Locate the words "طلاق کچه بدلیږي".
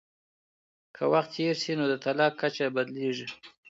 2.03-3.27